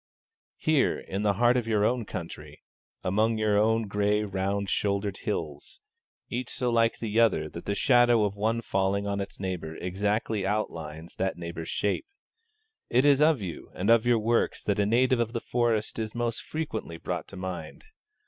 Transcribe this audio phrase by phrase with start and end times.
[0.57, 2.63] Here, in the heart of your own country,
[3.03, 5.79] among your own grey round shouldered hills
[6.27, 10.43] (each so like the other that the shadow of one falling on its neighbour exactly
[10.43, 12.07] outlines that neighbour's shape),
[12.89, 16.15] it is of you and of your works that a native of the Forest is
[16.15, 17.83] most frequently brought in mind.